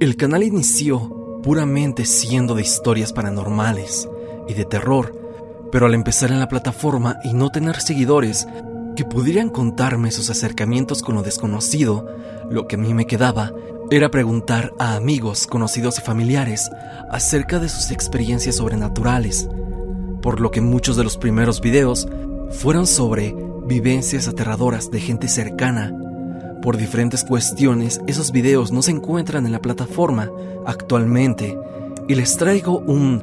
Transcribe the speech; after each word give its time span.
El 0.00 0.16
canal 0.16 0.44
inició 0.44 1.40
puramente 1.42 2.04
siendo 2.04 2.54
de 2.54 2.62
historias 2.62 3.12
paranormales 3.12 4.08
y 4.46 4.54
de 4.54 4.64
terror, 4.64 5.12
pero 5.72 5.86
al 5.86 5.94
empezar 5.94 6.30
en 6.30 6.38
la 6.38 6.48
plataforma 6.48 7.18
y 7.24 7.32
no 7.32 7.50
tener 7.50 7.80
seguidores 7.80 8.46
que 8.94 9.04
pudieran 9.04 9.50
contarme 9.50 10.12
sus 10.12 10.30
acercamientos 10.30 11.02
con 11.02 11.16
lo 11.16 11.22
desconocido, 11.22 12.06
lo 12.48 12.68
que 12.68 12.76
a 12.76 12.78
mí 12.78 12.94
me 12.94 13.08
quedaba 13.08 13.52
era 13.90 14.08
preguntar 14.08 14.72
a 14.78 14.94
amigos, 14.94 15.48
conocidos 15.48 15.98
y 15.98 16.02
familiares 16.02 16.70
acerca 17.10 17.58
de 17.58 17.68
sus 17.68 17.90
experiencias 17.90 18.54
sobrenaturales, 18.54 19.48
por 20.22 20.40
lo 20.40 20.52
que 20.52 20.60
muchos 20.60 20.96
de 20.96 21.02
los 21.02 21.18
primeros 21.18 21.60
videos 21.60 22.06
fueron 22.52 22.86
sobre 22.86 23.34
vivencias 23.66 24.28
aterradoras 24.28 24.92
de 24.92 25.00
gente 25.00 25.26
cercana. 25.26 25.92
Por 26.68 26.76
diferentes 26.76 27.24
cuestiones, 27.24 28.02
esos 28.06 28.30
videos 28.30 28.72
no 28.72 28.82
se 28.82 28.90
encuentran 28.90 29.46
en 29.46 29.52
la 29.52 29.62
plataforma 29.62 30.30
actualmente 30.66 31.58
y 32.08 32.14
les 32.14 32.36
traigo 32.36 32.80
un 32.80 33.22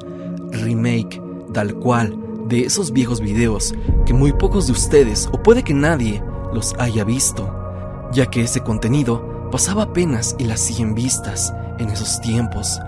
remake 0.50 1.22
tal 1.54 1.76
cual 1.76 2.18
de 2.48 2.62
esos 2.62 2.92
viejos 2.92 3.22
videos 3.22 3.76
que 4.08 4.16
muy 4.16 4.34
pocos 4.34 4.66
de 4.66 4.72
ustedes 4.72 5.30
o 5.32 5.44
puede 5.44 5.62
que 5.62 5.76
nadie 5.76 6.24
los 6.56 6.74
haya 6.80 7.04
visto, 7.04 7.56
ya 8.12 8.26
que 8.26 8.42
ese 8.42 8.62
contenido 8.62 9.48
pasaba 9.52 9.84
apenas 9.84 10.36
y 10.40 10.46
las 10.46 10.62
100 10.62 10.96
vistas 10.96 11.54
en 11.78 11.90
esos 11.90 12.20
tiempos. 12.22 12.80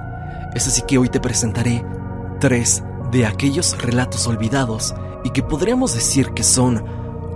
Es 0.56 0.68
así 0.68 0.82
que 0.88 0.98
hoy 0.98 1.10
te 1.10 1.20
presentaré 1.20 1.86
tres 2.40 2.84
de 3.12 3.28
aquellos 3.28 3.78
relatos 3.78 4.26
olvidados 4.26 4.96
y 5.24 5.30
que 5.30 5.44
podríamos 5.44 5.94
decir 5.94 6.32
que 6.32 6.42
son 6.42 6.84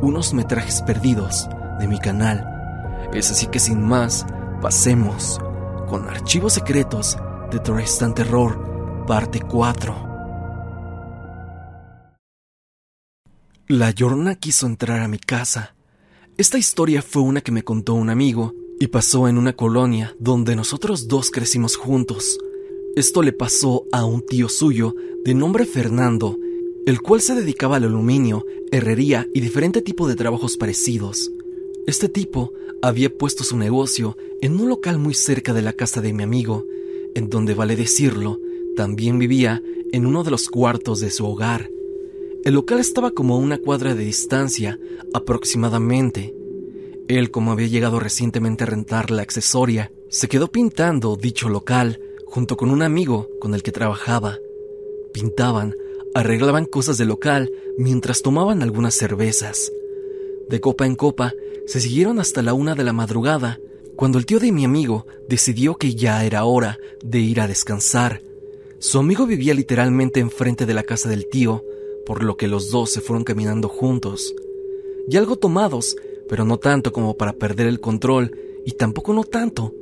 unos 0.02 0.34
metrajes 0.34 0.82
perdidos 0.82 1.48
de 1.80 1.88
mi 1.88 2.00
canal. 2.00 2.51
Es 3.14 3.32
así 3.32 3.48
que 3.48 3.60
sin 3.60 3.82
más, 3.82 4.26
pasemos 4.62 5.40
con 5.90 6.08
Archivos 6.08 6.54
Secretos 6.54 7.18
de 7.52 7.60
Tristan 7.60 8.16
Terror, 8.16 9.06
parte 9.06 9.42
4. 9.42 10.12
La 13.68 13.92
Llorona 13.92 14.36
quiso 14.36 14.68
entrar 14.68 15.02
a 15.02 15.08
mi 15.08 15.18
casa. 15.18 15.76
Esta 16.38 16.58
historia 16.58 17.02
fue 17.02 17.22
una 17.22 17.42
que 17.42 17.52
me 17.52 17.64
contó 17.64 17.94
un 17.94 18.10
amigo 18.10 18.54
y 18.80 18.88
pasó 18.88 19.28
en 19.28 19.38
una 19.38 19.54
colonia 19.54 20.16
donde 20.20 20.56
nosotros 20.56 21.08
dos 21.08 21.30
crecimos 21.30 21.76
juntos. 21.76 22.38
Esto 22.96 23.22
le 23.22 23.32
pasó 23.32 23.86
a 23.92 24.06
un 24.06 24.26
tío 24.26 24.50
suyo 24.50 24.96
de 25.24 25.34
nombre 25.34 25.66
Fernando, 25.66 26.38
el 26.86 27.02
cual 27.02 27.22
se 27.22 27.36
dedicaba 27.36 27.78
al 27.78 27.84
aluminio, 27.84 28.46
herrería 28.72 29.28
y 29.34 29.40
diferente 29.40 29.82
tipo 29.82 30.08
de 30.08 30.16
trabajos 30.16 30.58
parecidos. 30.58 31.32
Este 31.88 32.10
tipo 32.10 32.54
había 32.82 33.16
puesto 33.16 33.44
su 33.44 33.58
negocio 33.58 34.18
en 34.42 34.60
un 34.60 34.70
local 34.70 34.98
muy 34.98 35.14
cerca 35.14 35.54
de 35.54 35.62
la 35.62 35.74
casa 35.74 36.02
de 36.02 36.14
mi 36.14 36.24
amigo, 36.24 36.66
en 37.16 37.30
donde 37.30 37.54
vale 37.54 37.76
decirlo, 37.76 38.40
también 38.76 39.20
vivía 39.20 39.62
en 39.92 40.06
uno 40.06 40.24
de 40.24 40.32
los 40.32 40.48
cuartos 40.48 41.00
de 41.00 41.12
su 41.12 41.26
hogar. 41.26 41.70
El 42.44 42.56
local 42.56 42.80
estaba 42.80 43.12
como 43.12 43.36
a 43.36 43.38
una 43.38 43.60
cuadra 43.60 43.94
de 43.94 44.04
distancia, 44.04 44.80
aproximadamente. 45.14 46.34
Él, 47.08 47.30
como 47.30 47.52
había 47.52 47.68
llegado 47.68 48.00
recientemente 48.00 48.64
a 48.64 48.68
rentar 48.68 49.12
la 49.12 49.22
accesoria, 49.22 49.92
se 50.10 50.28
quedó 50.28 50.52
pintando 50.52 51.16
dicho 51.16 51.50
local 51.50 52.00
junto 52.26 52.58
con 52.58 52.72
un 52.72 52.82
amigo 52.82 53.30
con 53.40 53.54
el 53.54 53.62
que 53.62 53.72
trabajaba. 53.72 54.40
Pintaban, 55.14 55.76
arreglaban 56.16 56.66
cosas 56.66 56.98
del 56.98 57.10
local 57.10 57.52
mientras 57.78 58.22
tomaban 58.22 58.64
algunas 58.64 58.96
cervezas. 58.96 59.72
De 60.50 60.60
copa 60.60 60.86
en 60.86 60.96
copa, 60.96 61.34
se 61.68 61.80
siguieron 61.80 62.20
hasta 62.20 62.42
la 62.42 62.54
una 62.54 62.76
de 62.76 62.84
la 62.84 62.94
madrugada, 62.94 63.60
cuando 63.96 64.18
el 64.18 64.26
tío 64.26 64.40
de 64.40 64.52
mi 64.52 64.66
amigo 64.66 65.06
decidió 65.30 65.76
que 65.76 65.96
ya 65.96 66.26
era 66.26 66.46
hora 66.46 66.78
de 67.04 67.20
ir 67.20 67.40
a 67.40 67.48
descansar. 67.48 68.22
Su 68.80 69.00
amigo 69.00 69.28
vivía 69.28 69.54
literalmente 69.54 70.20
enfrente 70.20 70.66
de 70.66 70.74
la 70.74 70.84
casa 70.84 71.08
del 71.08 71.30
tío, 71.30 71.64
por 72.06 72.24
lo 72.24 72.36
que 72.36 72.48
los 72.48 72.72
dos 72.72 72.92
se 72.92 73.02
fueron 73.02 73.24
caminando 73.24 73.68
juntos, 73.68 74.34
y 75.08 75.18
algo 75.18 75.38
tomados, 75.38 75.96
pero 76.28 76.46
no 76.46 76.58
tanto 76.58 76.92
como 76.92 77.16
para 77.16 77.34
perder 77.34 77.68
el 77.68 77.80
control, 77.80 78.36
y 78.66 78.72
tampoco 78.72 79.14
no 79.14 79.24
tanto 79.24 79.74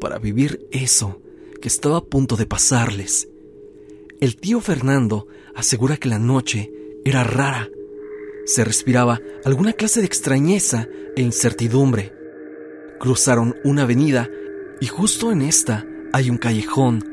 para 0.00 0.18
vivir 0.18 0.66
eso 0.70 1.20
que 1.60 1.68
estaba 1.68 1.98
a 1.98 2.04
punto 2.04 2.36
de 2.36 2.46
pasarles. 2.46 3.28
El 4.20 4.36
tío 4.36 4.60
Fernando 4.60 5.26
asegura 5.54 5.96
que 5.96 6.08
la 6.08 6.18
noche 6.18 6.72
era 7.04 7.24
rara. 7.24 7.68
Se 8.48 8.64
respiraba 8.64 9.20
alguna 9.44 9.74
clase 9.74 10.00
de 10.00 10.06
extrañeza 10.06 10.88
e 11.14 11.20
incertidumbre. 11.20 12.14
Cruzaron 12.98 13.54
una 13.62 13.82
avenida 13.82 14.30
y 14.80 14.86
justo 14.86 15.30
en 15.30 15.42
esta 15.42 15.84
hay 16.14 16.30
un 16.30 16.38
callejón. 16.38 17.04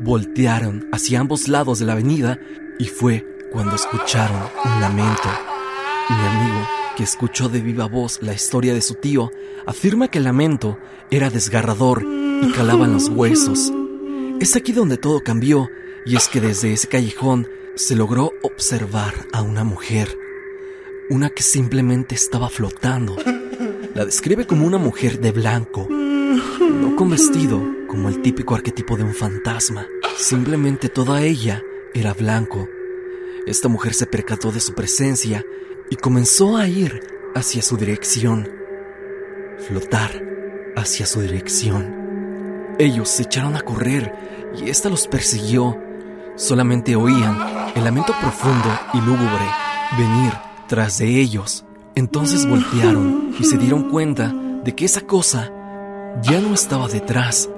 Voltearon 0.00 0.88
hacia 0.90 1.20
ambos 1.20 1.46
lados 1.46 1.78
de 1.78 1.84
la 1.84 1.92
avenida 1.92 2.40
y 2.80 2.86
fue 2.86 3.24
cuando 3.52 3.76
escucharon 3.76 4.36
un 4.64 4.80
lamento. 4.80 5.28
Mi 6.10 6.16
amigo, 6.16 6.66
que 6.96 7.04
escuchó 7.04 7.48
de 7.48 7.60
viva 7.60 7.86
voz 7.86 8.18
la 8.20 8.34
historia 8.34 8.74
de 8.74 8.82
su 8.82 8.94
tío, 8.94 9.30
afirma 9.66 10.08
que 10.08 10.18
el 10.18 10.24
lamento 10.24 10.76
era 11.08 11.30
desgarrador 11.30 12.02
y 12.02 12.50
calaba 12.50 12.86
en 12.86 12.94
los 12.94 13.10
huesos. 13.10 13.72
Es 14.40 14.56
aquí 14.56 14.72
donde 14.72 14.96
todo 14.96 15.22
cambió, 15.22 15.70
y 16.04 16.16
es 16.16 16.26
que 16.26 16.40
desde 16.40 16.72
ese 16.72 16.88
callejón 16.88 17.46
se 17.76 17.94
logró 17.94 18.32
observar 18.42 19.14
a 19.32 19.42
una 19.42 19.62
mujer, 19.62 20.18
una 21.10 21.30
que 21.30 21.42
simplemente 21.42 22.14
estaba 22.14 22.48
flotando. 22.48 23.16
La 23.94 24.04
describe 24.04 24.46
como 24.46 24.66
una 24.66 24.78
mujer 24.78 25.20
de 25.20 25.32
blanco, 25.32 25.86
no 25.88 26.96
con 26.96 27.10
vestido 27.10 27.62
como 27.86 28.08
el 28.08 28.22
típico 28.22 28.54
arquetipo 28.54 28.96
de 28.96 29.04
un 29.04 29.14
fantasma, 29.14 29.86
simplemente 30.16 30.88
toda 30.88 31.22
ella 31.22 31.62
era 31.94 32.12
blanco 32.12 32.68
esta 33.46 33.68
mujer 33.68 33.92
se 33.92 34.06
percató 34.06 34.52
de 34.52 34.60
su 34.60 34.72
presencia 34.72 35.44
y 35.90 35.96
comenzó 35.96 36.56
a 36.56 36.66
ir 36.66 37.02
hacia 37.34 37.60
su 37.60 37.76
dirección. 37.76 38.48
Flotar 39.58 40.10
hacia 40.76 41.04
su 41.04 41.20
dirección. 41.20 42.74
Ellos 42.78 43.10
se 43.10 43.24
echaron 43.24 43.54
a 43.54 43.60
correr 43.60 44.14
y 44.56 44.70
ésta 44.70 44.88
los 44.88 45.06
persiguió. 45.08 45.78
Solamente 46.36 46.96
oían 46.96 47.36
el 47.74 47.84
lamento 47.84 48.14
profundo 48.18 48.68
y 48.94 48.98
lúgubre 48.98 49.46
venir 49.98 50.32
tras 50.68 50.98
de 50.98 51.20
ellos. 51.20 51.64
Entonces 51.94 52.46
voltearon 52.46 53.34
y 53.38 53.44
se 53.44 53.56
dieron 53.56 53.90
cuenta 53.90 54.34
de 54.64 54.74
que 54.74 54.84
esa 54.84 55.02
cosa 55.02 55.52
ya 56.22 56.40
no 56.40 56.54
estaba 56.54 56.88
detrás, 56.88 57.48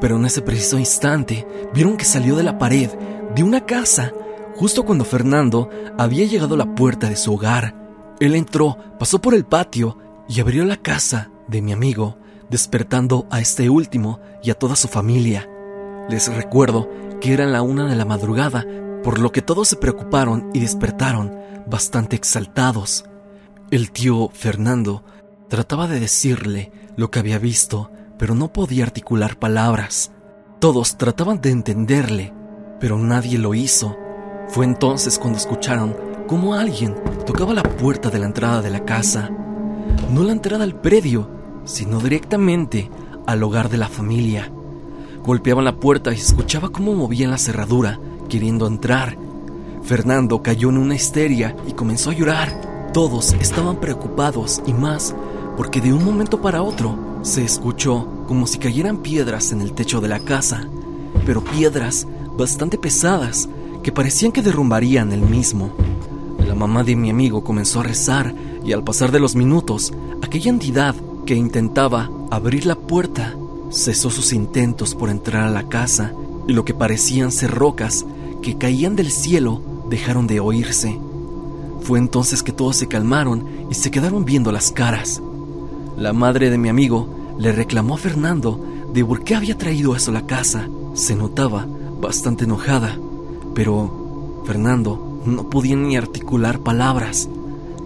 pero 0.00 0.16
en 0.16 0.26
ese 0.26 0.42
preciso 0.42 0.78
instante 0.78 1.46
vieron 1.72 1.96
que 1.96 2.04
salió 2.04 2.36
de 2.36 2.42
la 2.42 2.58
pared 2.58 2.90
de 3.34 3.42
una 3.42 3.64
casa 3.64 4.12
justo 4.56 4.84
cuando 4.84 5.04
Fernando 5.04 5.70
había 5.98 6.26
llegado 6.26 6.54
a 6.54 6.58
la 6.58 6.74
puerta 6.74 7.08
de 7.08 7.16
su 7.16 7.34
hogar. 7.34 7.74
Él 8.20 8.34
entró, 8.34 8.76
pasó 8.98 9.20
por 9.20 9.34
el 9.34 9.44
patio 9.44 9.98
y 10.28 10.40
abrió 10.40 10.64
la 10.64 10.76
casa 10.76 11.30
de 11.46 11.60
mi 11.62 11.72
amigo, 11.72 12.16
despertando 12.48 13.26
a 13.30 13.40
este 13.40 13.68
último 13.68 14.20
y 14.42 14.50
a 14.50 14.54
toda 14.54 14.76
su 14.76 14.88
familia. 14.88 15.48
Les 16.08 16.34
recuerdo 16.34 16.88
que 17.20 17.32
era 17.32 17.46
la 17.46 17.62
una 17.62 17.86
de 17.86 17.96
la 17.96 18.04
madrugada, 18.04 18.64
por 19.02 19.18
lo 19.18 19.32
que 19.32 19.42
todos 19.42 19.68
se 19.68 19.76
preocuparon 19.76 20.50
y 20.54 20.60
despertaron 20.60 21.35
bastante 21.66 22.16
exaltados. 22.16 23.04
El 23.70 23.90
tío 23.90 24.30
Fernando 24.32 25.04
trataba 25.48 25.88
de 25.88 26.00
decirle 26.00 26.72
lo 26.96 27.10
que 27.10 27.18
había 27.18 27.38
visto, 27.38 27.90
pero 28.18 28.34
no 28.34 28.52
podía 28.52 28.84
articular 28.84 29.38
palabras. 29.38 30.12
Todos 30.58 30.96
trataban 30.96 31.40
de 31.40 31.50
entenderle, 31.50 32.32
pero 32.80 32.98
nadie 32.98 33.38
lo 33.38 33.54
hizo. 33.54 33.96
Fue 34.48 34.64
entonces 34.64 35.18
cuando 35.18 35.38
escucharon 35.38 35.96
cómo 36.26 36.54
alguien 36.54 36.94
tocaba 37.24 37.54
la 37.54 37.62
puerta 37.62 38.10
de 38.10 38.18
la 38.18 38.26
entrada 38.26 38.62
de 38.62 38.70
la 38.70 38.84
casa. 38.84 39.30
No 40.10 40.22
la 40.22 40.32
entrada 40.32 40.64
al 40.64 40.80
predio, 40.80 41.28
sino 41.64 42.00
directamente 42.00 42.90
al 43.26 43.42
hogar 43.42 43.68
de 43.68 43.76
la 43.76 43.88
familia. 43.88 44.50
Golpeaban 45.24 45.64
la 45.64 45.76
puerta 45.76 46.12
y 46.12 46.16
escuchaba 46.16 46.70
cómo 46.70 46.94
movían 46.94 47.30
la 47.30 47.38
cerradura, 47.38 47.98
queriendo 48.28 48.66
entrar. 48.66 49.18
Fernando 49.86 50.42
cayó 50.42 50.70
en 50.70 50.78
una 50.78 50.96
histeria 50.96 51.54
y 51.68 51.72
comenzó 51.72 52.10
a 52.10 52.12
llorar. 52.12 52.90
Todos 52.92 53.34
estaban 53.34 53.76
preocupados 53.76 54.60
y 54.66 54.72
más 54.72 55.14
porque 55.56 55.80
de 55.80 55.92
un 55.92 56.04
momento 56.04 56.42
para 56.42 56.64
otro 56.64 56.98
se 57.22 57.44
escuchó 57.44 58.08
como 58.26 58.48
si 58.48 58.58
cayeran 58.58 58.96
piedras 58.96 59.52
en 59.52 59.60
el 59.60 59.74
techo 59.74 60.00
de 60.00 60.08
la 60.08 60.18
casa, 60.18 60.68
pero 61.24 61.44
piedras 61.44 62.04
bastante 62.36 62.78
pesadas 62.78 63.48
que 63.84 63.92
parecían 63.92 64.32
que 64.32 64.42
derrumbarían 64.42 65.12
el 65.12 65.20
mismo. 65.20 65.70
La 66.44 66.56
mamá 66.56 66.82
de 66.82 66.96
mi 66.96 67.08
amigo 67.08 67.44
comenzó 67.44 67.78
a 67.78 67.84
rezar 67.84 68.34
y 68.64 68.72
al 68.72 68.82
pasar 68.82 69.12
de 69.12 69.20
los 69.20 69.36
minutos, 69.36 69.92
aquella 70.20 70.50
entidad 70.50 70.96
que 71.26 71.36
intentaba 71.36 72.10
abrir 72.32 72.66
la 72.66 72.74
puerta 72.74 73.36
cesó 73.70 74.10
sus 74.10 74.32
intentos 74.32 74.96
por 74.96 75.10
entrar 75.10 75.44
a 75.44 75.50
la 75.50 75.68
casa 75.68 76.12
y 76.48 76.54
lo 76.54 76.64
que 76.64 76.74
parecían 76.74 77.30
ser 77.30 77.52
rocas 77.52 78.04
que 78.42 78.58
caían 78.58 78.96
del 78.96 79.12
cielo 79.12 79.75
dejaron 79.88 80.26
de 80.26 80.40
oírse. 80.40 80.98
Fue 81.82 81.98
entonces 81.98 82.42
que 82.42 82.52
todos 82.52 82.76
se 82.76 82.88
calmaron 82.88 83.46
y 83.70 83.74
se 83.74 83.90
quedaron 83.90 84.24
viendo 84.24 84.50
las 84.52 84.72
caras. 84.72 85.22
La 85.96 86.12
madre 86.12 86.50
de 86.50 86.58
mi 86.58 86.68
amigo 86.68 87.08
le 87.38 87.52
reclamó 87.52 87.94
a 87.94 87.98
Fernando 87.98 88.60
de 88.92 89.04
por 89.04 89.22
qué 89.22 89.34
había 89.34 89.56
traído 89.56 89.94
eso 89.94 90.10
a 90.10 90.14
la 90.14 90.26
casa. 90.26 90.68
Se 90.94 91.14
notaba 91.14 91.66
bastante 92.00 92.44
enojada, 92.44 92.98
pero 93.54 94.42
Fernando 94.44 95.20
no 95.24 95.48
podía 95.48 95.76
ni 95.76 95.96
articular 95.96 96.60
palabras. 96.60 97.28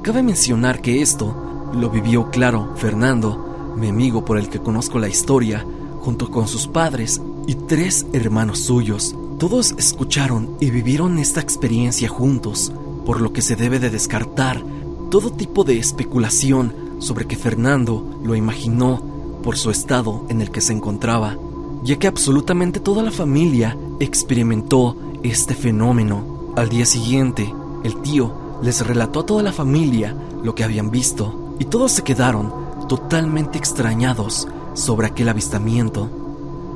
Cabe 0.03 0.23
mencionar 0.23 0.81
que 0.81 1.03
esto 1.03 1.35
lo 1.75 1.91
vivió 1.91 2.31
claro 2.31 2.71
Fernando, 2.77 3.75
mi 3.77 3.89
amigo 3.89 4.25
por 4.25 4.39
el 4.39 4.49
que 4.49 4.59
conozco 4.61 4.99
la 4.99 5.09
historia, 5.09 5.65
junto 6.01 6.31
con 6.31 6.49
sus 6.49 6.67
padres 6.67 7.21
y 7.47 7.55
tres 7.55 8.07
hermanos 8.13 8.61
suyos. 8.61 9.15
Todos 9.41 9.73
escucharon 9.79 10.55
y 10.61 10.71
vivieron 10.71 11.19
esta 11.19 11.41
experiencia 11.41 12.11
juntos, 12.11 12.71
por 13.07 13.23
lo 13.23 13.33
que 13.33 13.41
se 13.41 13.57
debe 13.57 13.79
de 13.79 13.89
descartar 13.89 14.63
todo 15.11 15.33
tipo 15.33 15.65
de 15.65 15.79
especulación 15.79 16.75
sobre 16.99 17.27
que 17.27 17.37
Fernando 17.37 18.21
lo 18.23 18.35
imaginó 18.35 19.01
por 19.43 19.57
su 19.57 19.71
estado 19.71 20.27
en 20.29 20.43
el 20.43 20.51
que 20.51 20.61
se 20.61 20.75
encontraba, 20.75 21.39
ya 21.83 21.99
que 21.99 22.07
absolutamente 22.07 22.81
toda 22.81 23.03
la 23.03 23.11
familia 23.11 23.79
experimentó 23.99 24.95
este 25.23 25.55
fenómeno. 25.55 26.53
Al 26.55 26.69
día 26.69 26.85
siguiente, 26.85 27.51
el 27.83 27.97
tío 28.03 28.35
les 28.63 28.87
relató 28.87 29.21
a 29.21 29.27
toda 29.27 29.43
la 29.43 29.55
familia 29.55 30.15
lo 30.45 30.55
que 30.55 30.65
habían 30.65 30.91
visto 30.91 31.55
y 31.59 31.65
todos 31.65 31.93
se 31.93 32.03
quedaron 32.03 32.53
totalmente 32.89 33.57
extrañados 33.57 34.49
sobre 34.75 35.07
aquel 35.07 35.31
avistamiento. 35.31 36.11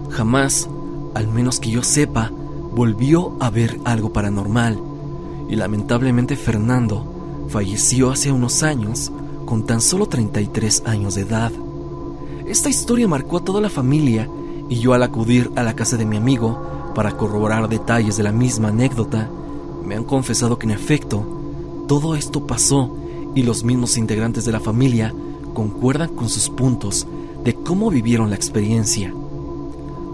Jamás, 0.08 0.66
al 1.12 1.28
menos 1.28 1.60
que 1.60 1.68
yo 1.68 1.82
sepa, 1.82 2.32
volvió 2.74 3.36
a 3.40 3.50
ver 3.50 3.78
algo 3.84 4.12
paranormal 4.12 4.80
y 5.48 5.56
lamentablemente 5.56 6.36
Fernando 6.36 7.46
falleció 7.48 8.10
hace 8.10 8.32
unos 8.32 8.62
años 8.62 9.12
con 9.44 9.64
tan 9.64 9.80
solo 9.80 10.06
33 10.06 10.82
años 10.86 11.14
de 11.14 11.22
edad. 11.22 11.52
Esta 12.46 12.68
historia 12.68 13.08
marcó 13.08 13.38
a 13.38 13.44
toda 13.44 13.60
la 13.60 13.70
familia 13.70 14.28
y 14.68 14.76
yo 14.76 14.94
al 14.94 15.02
acudir 15.02 15.50
a 15.56 15.62
la 15.62 15.74
casa 15.74 15.96
de 15.96 16.06
mi 16.06 16.16
amigo 16.16 16.92
para 16.94 17.16
corroborar 17.16 17.68
detalles 17.68 18.16
de 18.16 18.22
la 18.22 18.32
misma 18.32 18.68
anécdota, 18.68 19.28
me 19.84 19.94
han 19.96 20.04
confesado 20.04 20.58
que 20.58 20.66
en 20.66 20.72
efecto, 20.72 21.24
todo 21.86 22.14
esto 22.14 22.46
pasó 22.46 22.96
y 23.34 23.42
los 23.42 23.64
mismos 23.64 23.96
integrantes 23.96 24.44
de 24.44 24.52
la 24.52 24.60
familia 24.60 25.12
concuerdan 25.52 26.14
con 26.14 26.28
sus 26.28 26.48
puntos 26.48 27.06
de 27.44 27.54
cómo 27.54 27.90
vivieron 27.90 28.30
la 28.30 28.36
experiencia. 28.36 29.12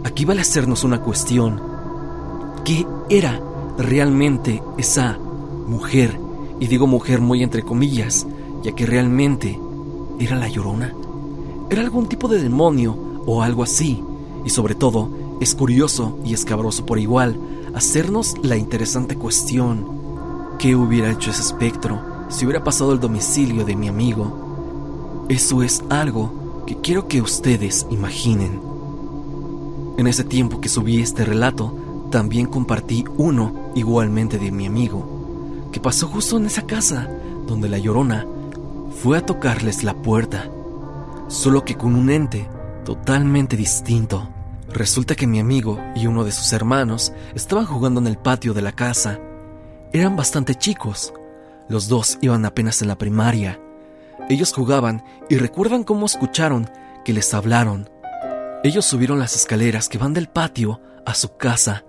Aquí 0.04 0.24
vale 0.24 0.40
hacernos 0.40 0.84
una 0.84 1.00
cuestión. 1.00 1.69
¿Qué 2.64 2.86
era 3.08 3.40
realmente 3.78 4.62
esa 4.78 5.18
mujer? 5.66 6.18
Y 6.60 6.66
digo 6.66 6.86
mujer 6.86 7.20
muy 7.20 7.42
entre 7.42 7.62
comillas, 7.62 8.26
ya 8.62 8.72
que 8.72 8.86
realmente 8.86 9.58
era 10.18 10.36
la 10.36 10.48
llorona. 10.48 10.94
¿Era 11.70 11.82
algún 11.82 12.06
tipo 12.06 12.28
de 12.28 12.42
demonio 12.42 13.22
o 13.26 13.42
algo 13.42 13.62
así? 13.62 14.02
Y 14.44 14.50
sobre 14.50 14.74
todo, 14.74 15.08
es 15.40 15.54
curioso 15.54 16.18
y 16.24 16.34
escabroso 16.34 16.84
por 16.84 16.98
igual 16.98 17.38
hacernos 17.74 18.34
la 18.42 18.56
interesante 18.56 19.16
cuestión, 19.16 19.86
¿qué 20.58 20.74
hubiera 20.74 21.10
hecho 21.10 21.30
ese 21.30 21.42
espectro 21.42 22.00
si 22.28 22.44
hubiera 22.44 22.62
pasado 22.62 22.92
el 22.92 23.00
domicilio 23.00 23.64
de 23.64 23.76
mi 23.76 23.88
amigo? 23.88 25.26
Eso 25.28 25.62
es 25.62 25.82
algo 25.88 26.64
que 26.66 26.76
quiero 26.76 27.08
que 27.08 27.22
ustedes 27.22 27.86
imaginen. 27.90 28.60
En 29.96 30.06
ese 30.06 30.24
tiempo 30.24 30.60
que 30.60 30.68
subí 30.68 31.00
este 31.00 31.24
relato, 31.24 31.72
también 32.10 32.46
compartí 32.46 33.04
uno 33.16 33.70
igualmente 33.74 34.38
de 34.38 34.50
mi 34.50 34.66
amigo, 34.66 35.68
que 35.72 35.80
pasó 35.80 36.08
justo 36.08 36.36
en 36.36 36.46
esa 36.46 36.66
casa 36.66 37.08
donde 37.46 37.68
la 37.68 37.78
llorona 37.78 38.26
fue 39.02 39.18
a 39.18 39.24
tocarles 39.24 39.84
la 39.84 39.94
puerta 39.94 40.50
solo 41.30 41.64
que 41.64 41.76
con 41.76 41.94
un 41.94 42.10
ente 42.10 42.48
totalmente 42.84 43.56
distinto. 43.56 44.28
Resulta 44.68 45.14
que 45.14 45.26
mi 45.26 45.40
amigo 45.40 45.80
y 45.94 46.06
uno 46.06 46.24
de 46.24 46.32
sus 46.32 46.52
hermanos 46.52 47.12
estaban 47.34 47.66
jugando 47.66 48.00
en 48.00 48.06
el 48.06 48.18
patio 48.18 48.52
de 48.52 48.62
la 48.62 48.72
casa. 48.72 49.18
Eran 49.92 50.16
bastante 50.16 50.54
chicos. 50.54 51.12
Los 51.68 51.88
dos 51.88 52.18
iban 52.20 52.44
apenas 52.44 52.82
en 52.82 52.88
la 52.88 52.98
primaria. 52.98 53.60
Ellos 54.28 54.52
jugaban 54.52 55.04
y 55.28 55.36
recuerdan 55.36 55.84
cómo 55.84 56.06
escucharon 56.06 56.68
que 57.04 57.12
les 57.12 57.32
hablaron. 57.32 57.88
Ellos 58.62 58.84
subieron 58.84 59.18
las 59.18 59.34
escaleras 59.34 59.88
que 59.88 59.98
van 59.98 60.12
del 60.12 60.28
patio 60.28 60.80
a 61.06 61.14
su 61.14 61.36
casa, 61.36 61.84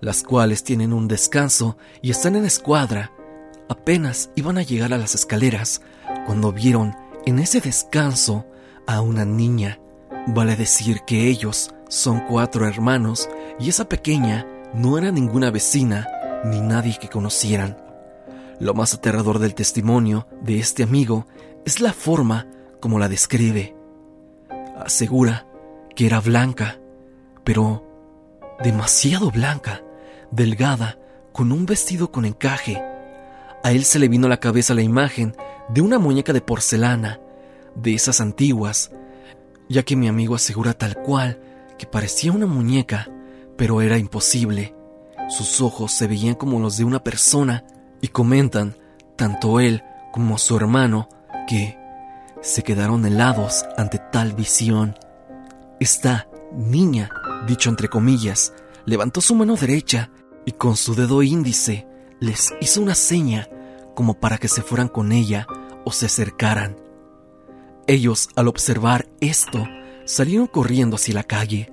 las 0.00 0.22
cuales 0.22 0.64
tienen 0.64 0.92
un 0.92 1.08
descanso 1.08 1.76
y 2.02 2.10
están 2.10 2.36
en 2.36 2.44
escuadra. 2.44 3.12
Apenas 3.68 4.30
iban 4.34 4.58
a 4.58 4.62
llegar 4.62 4.92
a 4.92 4.98
las 4.98 5.14
escaleras 5.14 5.80
cuando 6.26 6.52
vieron 6.52 6.94
en 7.26 7.38
ese 7.38 7.60
descanso 7.60 8.46
a 8.86 9.00
una 9.00 9.24
niña. 9.24 9.80
Vale 10.26 10.56
decir 10.56 11.02
que 11.06 11.28
ellos 11.28 11.74
son 11.88 12.20
cuatro 12.28 12.66
hermanos 12.66 13.28
y 13.58 13.68
esa 13.68 13.88
pequeña 13.88 14.46
no 14.74 14.98
era 14.98 15.10
ninguna 15.10 15.50
vecina 15.50 16.06
ni 16.44 16.60
nadie 16.60 16.98
que 17.00 17.08
conocieran. 17.08 17.78
Lo 18.60 18.74
más 18.74 18.94
aterrador 18.94 19.38
del 19.38 19.54
testimonio 19.54 20.26
de 20.42 20.58
este 20.58 20.82
amigo 20.82 21.26
es 21.64 21.80
la 21.80 21.92
forma 21.92 22.46
como 22.80 22.98
la 22.98 23.08
describe. 23.08 23.74
Asegura 24.76 25.46
que 25.94 26.06
era 26.06 26.20
blanca, 26.20 26.78
pero 27.44 27.83
demasiado 28.62 29.30
blanca, 29.30 29.82
delgada, 30.30 30.98
con 31.32 31.50
un 31.50 31.66
vestido 31.66 32.12
con 32.12 32.24
encaje. 32.24 32.82
A 33.62 33.72
él 33.72 33.84
se 33.84 33.98
le 33.98 34.08
vino 34.08 34.26
a 34.26 34.30
la 34.30 34.40
cabeza 34.40 34.74
la 34.74 34.82
imagen 34.82 35.34
de 35.68 35.80
una 35.80 35.98
muñeca 35.98 36.32
de 36.32 36.40
porcelana 36.40 37.20
de 37.74 37.94
esas 37.94 38.20
antiguas, 38.20 38.92
ya 39.68 39.82
que 39.82 39.96
mi 39.96 40.08
amigo 40.08 40.34
asegura 40.34 40.74
tal 40.74 40.96
cual 41.02 41.40
que 41.78 41.86
parecía 41.86 42.32
una 42.32 42.46
muñeca, 42.46 43.08
pero 43.56 43.80
era 43.80 43.98
imposible. 43.98 44.74
Sus 45.28 45.60
ojos 45.60 45.92
se 45.92 46.06
veían 46.06 46.34
como 46.34 46.60
los 46.60 46.76
de 46.76 46.84
una 46.84 47.02
persona 47.02 47.64
y 48.00 48.08
comentan, 48.08 48.76
tanto 49.16 49.58
él 49.60 49.82
como 50.12 50.38
su 50.38 50.56
hermano, 50.56 51.08
que 51.48 51.76
se 52.42 52.62
quedaron 52.62 53.04
helados 53.06 53.64
ante 53.76 53.98
tal 53.98 54.34
visión. 54.34 54.96
Esta 55.80 56.28
niña, 56.52 57.10
dicho 57.46 57.70
entre 57.70 57.88
comillas, 57.88 58.52
levantó 58.86 59.20
su 59.20 59.34
mano 59.34 59.56
derecha 59.56 60.10
y 60.44 60.52
con 60.52 60.76
su 60.76 60.94
dedo 60.94 61.22
índice 61.22 61.86
les 62.20 62.54
hizo 62.60 62.80
una 62.80 62.94
seña 62.94 63.48
como 63.94 64.14
para 64.14 64.38
que 64.38 64.48
se 64.48 64.62
fueran 64.62 64.88
con 64.88 65.12
ella 65.12 65.46
o 65.84 65.92
se 65.92 66.06
acercaran. 66.06 66.76
Ellos, 67.86 68.28
al 68.34 68.48
observar 68.48 69.08
esto, 69.20 69.66
salieron 70.04 70.46
corriendo 70.46 70.96
hacia 70.96 71.14
la 71.14 71.24
calle. 71.24 71.72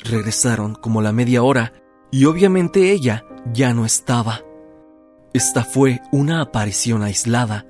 Regresaron 0.00 0.74
como 0.74 1.02
la 1.02 1.12
media 1.12 1.42
hora 1.42 1.72
y 2.10 2.24
obviamente 2.24 2.90
ella 2.90 3.24
ya 3.52 3.72
no 3.74 3.84
estaba. 3.84 4.42
Esta 5.32 5.62
fue 5.62 6.00
una 6.10 6.40
aparición 6.40 7.02
aislada. 7.02 7.66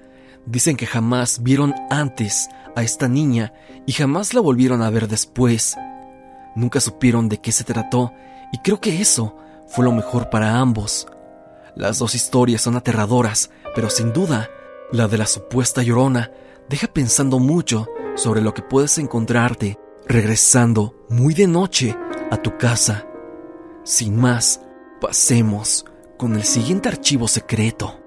Dicen 0.46 0.76
que 0.76 0.86
jamás 0.86 1.42
vieron 1.42 1.74
antes 1.90 2.48
a 2.74 2.82
esta 2.82 3.08
niña 3.08 3.52
y 3.86 3.92
jamás 3.92 4.32
la 4.32 4.40
volvieron 4.40 4.80
a 4.80 4.90
ver 4.90 5.06
después. 5.06 5.76
Nunca 6.54 6.80
supieron 6.80 7.28
de 7.28 7.38
qué 7.38 7.52
se 7.52 7.64
trató 7.64 8.12
y 8.52 8.58
creo 8.58 8.80
que 8.80 9.00
eso 9.00 9.36
fue 9.68 9.84
lo 9.84 9.92
mejor 9.92 10.30
para 10.30 10.58
ambos. 10.58 11.06
Las 11.76 11.98
dos 11.98 12.14
historias 12.14 12.62
son 12.62 12.76
aterradoras, 12.76 13.50
pero 13.74 13.90
sin 13.90 14.12
duda, 14.12 14.50
la 14.92 15.06
de 15.06 15.18
la 15.18 15.26
supuesta 15.26 15.82
llorona 15.82 16.30
deja 16.68 16.88
pensando 16.88 17.38
mucho 17.38 17.86
sobre 18.16 18.40
lo 18.40 18.52
que 18.54 18.62
puedes 18.62 18.98
encontrarte 18.98 19.78
regresando 20.06 20.94
muy 21.08 21.34
de 21.34 21.46
noche 21.46 21.96
a 22.30 22.36
tu 22.36 22.58
casa. 22.58 23.06
Sin 23.84 24.16
más, 24.16 24.60
pasemos 25.00 25.84
con 26.18 26.34
el 26.34 26.44
siguiente 26.44 26.88
archivo 26.88 27.28
secreto. 27.28 27.99